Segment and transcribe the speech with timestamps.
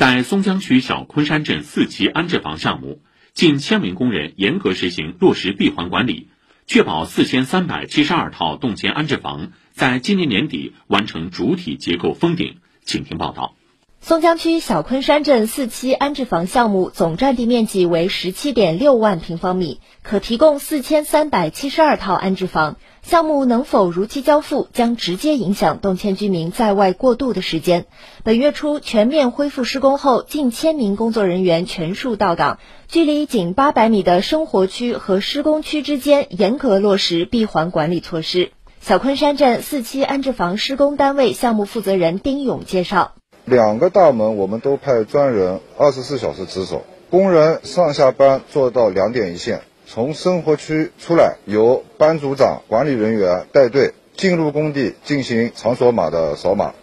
[0.00, 3.02] 在松江区小昆山镇四期安置房项目，
[3.34, 6.30] 近千名工人严格实行落实闭环管理，
[6.66, 12.60] 确保四千三百七十二套动迁安置房在今年年底完成主体结构封顶。
[12.82, 13.54] 请听报道。
[14.02, 22.76] 松江区小昆山镇四期安置房项目总占地面积为十七点六万平方米，可提供四千三百七十二套安置房。
[23.02, 27.86] 项目能否如期交付，将直接影响动迁居民在外过渡的时间。
[28.24, 38.50] 本月初全面恢复施工后，近千名工作人员全数到岗，距离仅八百米的生活区和施工区之间严格落实闭环管理措施。
[38.80, 43.12] 小昆山镇四期安置房施工单位项目负责人丁勇介绍。
[43.50, 49.62] 两个大门我们都派专人二十四小时值守，工人上下班做到两点一线。
[49.88, 56.74] 从生活区出来，由班组长、管理人员带队进入工地进行场所码的扫码。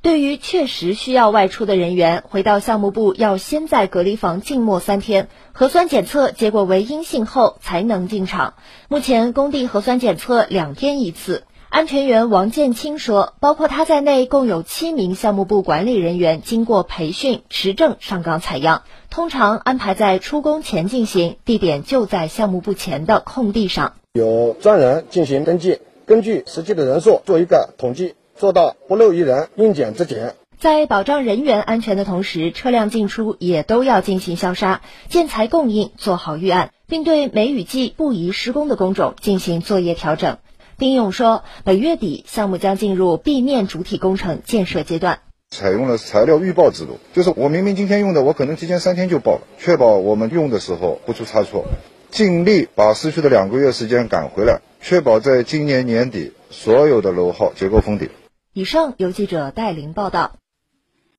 [0.00, 8.54] 对于确实需要外出的人员，回到项目部要先在隔离房静默三天，核酸检测结果为阴性后才能进场。
[8.88, 11.42] 目前工地核酸检测两天一次。
[11.72, 30.34] 安全员王建清说，包括他在内，共有七名项目部管理人员经过培训持证上岗采样，通常安排在出工前进行，地点就在项目部前的空地上，有专人进行登记，根据实际的人数做一个统计，做到不漏一人，应检质检。
[30.60, 40.36] 在保障人员安全的同时，车辆进出也都要进行消杀，建材供应做好预案，并对梅雨季不宜施工的工种进行作业调整。
[40.82, 51.66] 丁勇说，本月底项目将进入地面主体工程建设阶段，采用了材料预报制度，就是我明明今天用的，我可能提前三天就报了，确保我们用的时候不出差错，
[52.10, 58.08] 尽力把失去的两个月时间赶回来，确保在今年年底所有的楼号结构封顶。
[58.52, 60.32] 以上由记者戴林报道。